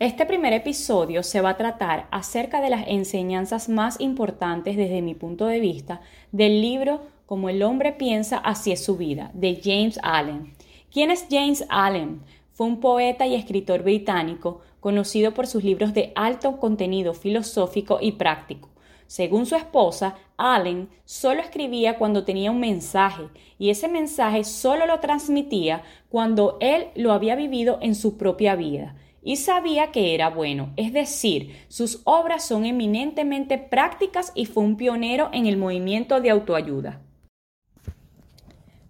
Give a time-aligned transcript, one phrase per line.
[0.00, 5.14] Este primer episodio se va a tratar acerca de las enseñanzas más importantes desde mi
[5.14, 6.00] punto de vista
[6.32, 10.54] del libro Como el hombre piensa, así es su vida, de James Allen.
[10.90, 12.22] ¿Quién es James Allen?
[12.50, 18.12] Fue un poeta y escritor británico conocido por sus libros de alto contenido filosófico y
[18.12, 18.70] práctico.
[19.06, 23.24] Según su esposa, Allen solo escribía cuando tenía un mensaje
[23.58, 28.96] y ese mensaje solo lo transmitía cuando él lo había vivido en su propia vida
[29.22, 34.76] y sabía que era bueno, es decir, sus obras son eminentemente prácticas y fue un
[34.76, 37.02] pionero en el movimiento de autoayuda.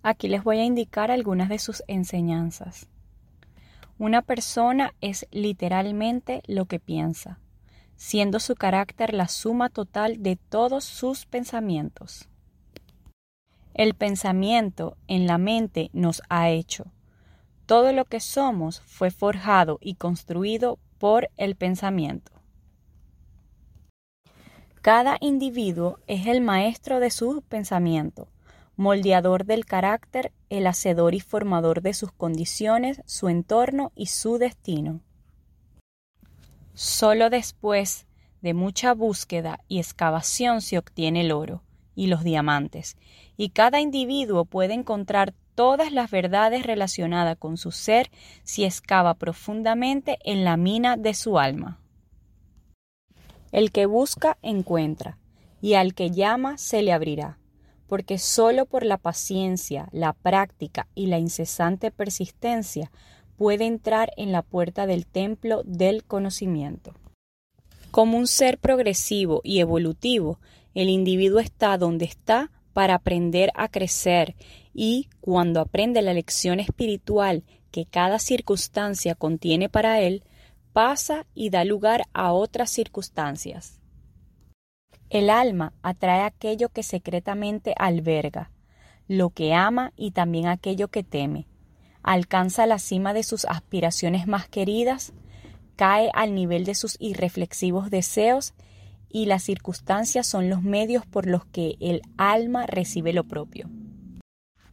[0.03, 2.89] Aquí les voy a indicar algunas de sus enseñanzas.
[3.98, 7.39] Una persona es literalmente lo que piensa,
[7.97, 12.28] siendo su carácter la suma total de todos sus pensamientos.
[13.75, 16.87] El pensamiento en la mente nos ha hecho
[17.71, 22.33] todo lo que somos fue forjado y construido por el pensamiento.
[24.83, 28.27] Cada individuo es el maestro de su pensamiento,
[28.75, 34.99] moldeador del carácter, el hacedor y formador de sus condiciones, su entorno y su destino.
[36.75, 38.09] Solo después
[38.43, 41.62] de mucha búsqueda y excavación se obtiene el oro
[41.95, 42.97] y los diamantes,
[43.37, 48.11] y cada individuo puede encontrar todas las verdades relacionadas con su ser
[48.45, 51.81] si excava profundamente en la mina de su alma.
[53.53, 55.19] El que busca encuentra,
[55.61, 57.39] y al que llama se le abrirá,
[57.87, 62.91] porque sólo por la paciencia, la práctica y la incesante persistencia
[63.37, 66.94] puede entrar en la puerta del templo del conocimiento.
[67.91, 70.38] Como un ser progresivo y evolutivo,
[70.75, 74.37] el individuo está donde está para aprender a crecer
[74.72, 80.25] y cuando aprende la lección espiritual que cada circunstancia contiene para él,
[80.72, 83.81] pasa y da lugar a otras circunstancias.
[85.08, 88.53] El alma atrae aquello que secretamente alberga,
[89.08, 91.48] lo que ama y también aquello que teme.
[92.02, 95.12] Alcanza la cima de sus aspiraciones más queridas,
[95.75, 98.54] cae al nivel de sus irreflexivos deseos
[99.08, 103.69] y las circunstancias son los medios por los que el alma recibe lo propio.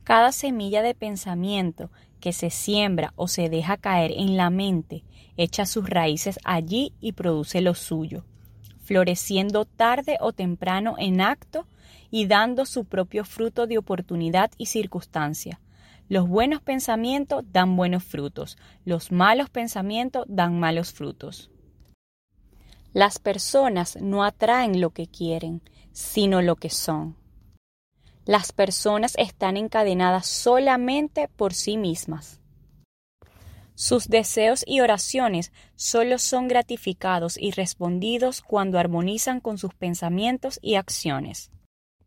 [0.08, 1.92] Cada semilla de pensamiento
[2.22, 5.04] que se siembra o se deja caer en la mente
[5.36, 8.24] echa sus raíces allí y produce lo suyo,
[8.80, 11.68] floreciendo tarde o temprano en acto
[12.10, 15.60] y dando su propio fruto de oportunidad y circunstancia.
[16.08, 21.52] Los buenos pensamientos dan buenos frutos, los malos pensamientos dan malos frutos.
[22.94, 27.18] Las personas no atraen lo que quieren, sino lo que son.
[28.28, 32.42] Las personas están encadenadas solamente por sí mismas.
[33.74, 40.76] Sus deseos y oraciones solo son gratificados y respondidos cuando armonizan con sus pensamientos y
[40.76, 41.52] acciones.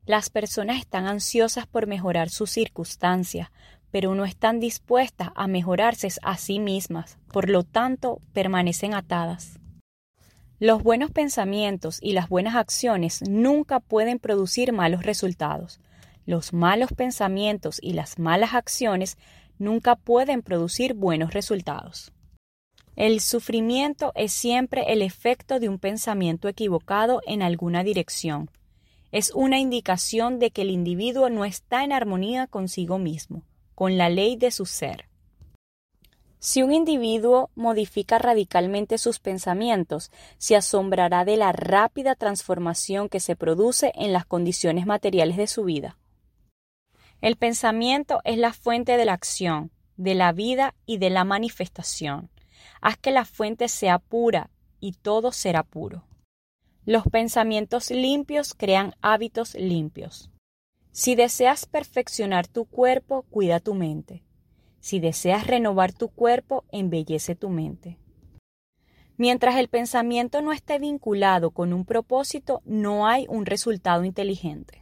[0.05, 3.49] Las personas están ansiosas por mejorar sus circunstancias,
[3.91, 9.59] pero no están dispuestas a mejorarse a sí mismas, por lo tanto permanecen atadas.
[10.59, 15.81] Los buenos pensamientos y las buenas acciones nunca pueden producir malos resultados,
[16.31, 19.19] los malos pensamientos y las malas acciones
[19.59, 22.13] nunca pueden producir buenos resultados.
[22.97, 28.51] El sufrimiento es siempre el efecto de un pensamiento equivocado en alguna dirección.
[29.13, 33.43] Es una indicación de que el individuo no está en armonía consigo mismo,
[33.75, 35.11] con la ley de su ser.
[36.39, 43.37] Si un individuo modifica radicalmente sus pensamientos, se asombrará de la rápida transformación que se
[43.37, 45.99] produce en las condiciones materiales de su vida.
[47.21, 52.31] El pensamiento es la fuente de la acción, de la vida y de la manifestación.
[52.81, 54.51] Haz que la fuente sea pura
[54.81, 56.07] y todo será puro.
[56.87, 60.31] Los pensamientos limpios crean hábitos limpios.
[60.93, 64.25] Si deseas perfeccionar tu cuerpo, cuida tu mente.
[64.81, 67.99] Si deseas renovar tu cuerpo, embellece tu mente.
[69.19, 74.80] Mientras el pensamiento no esté vinculado con un propósito, no hay un resultado inteligente.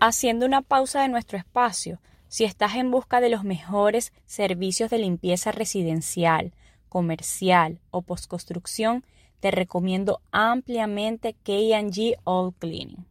[0.00, 4.98] Haciendo una pausa de nuestro espacio, si estás en busca de los mejores servicios de
[4.98, 6.54] limpieza residencial,
[6.88, 9.04] comercial o postconstrucción,
[9.40, 13.06] te recomiendo ampliamente KG All Cleaning.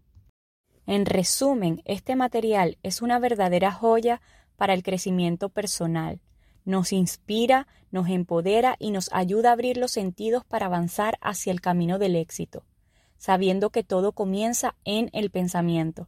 [0.85, 4.21] En resumen, este material es una verdadera joya
[4.55, 6.21] para el crecimiento personal.
[6.63, 11.59] Nos inspira, nos empodera y nos ayuda a abrir los sentidos para avanzar hacia el
[11.59, 12.63] camino del éxito,
[13.17, 16.07] sabiendo que todo comienza en el pensamiento.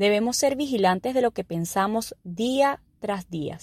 [0.00, 3.58] Debemos ser vigilantes de lo que pensamos día tras día.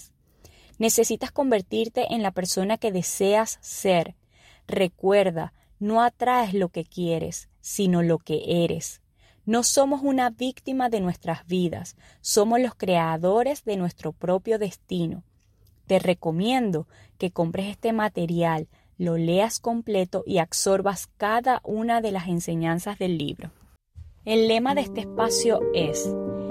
[0.78, 4.14] Necesitas convertirte en la persona que deseas ser.
[4.68, 9.02] Recuerda, no atraes lo que quieres, sino lo que eres.
[9.46, 15.24] No somos una víctima de nuestras vidas, somos los creadores de nuestro propio destino.
[15.88, 16.86] Te recomiendo
[17.18, 23.18] que compres este material, lo leas completo y absorbas cada una de las enseñanzas del
[23.18, 23.50] libro.
[24.24, 26.14] El lema de este espacio es,